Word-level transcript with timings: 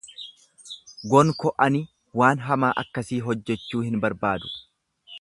Gonko 1.11 1.51
ani 1.67 1.83
waan 2.21 2.43
hamaa 2.47 2.73
akkasii 2.85 3.23
hojjechuu 3.29 3.87
hin 3.91 4.05
barbaadu. 4.07 4.55